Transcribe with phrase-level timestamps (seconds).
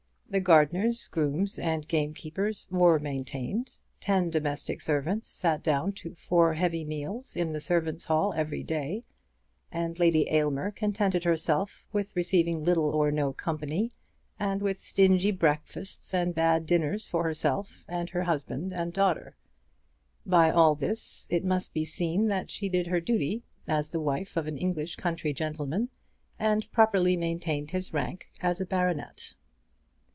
[0.33, 6.85] The gardeners, grooms, and gamekeepers were maintained; ten domestic servants sat down to four heavy
[6.85, 9.03] meals in the servants' hall every day,
[9.73, 13.91] and Lady Aylmer contented herself with receiving little or no company,
[14.39, 19.35] and with stingy breakfasts and bad dinners for herself and her husband and daughter.
[20.25, 24.37] By all this it must be seen that she did her duty as the wife
[24.37, 25.89] of an English country gentleman,
[26.39, 29.33] and properly maintained his rank as a baronet.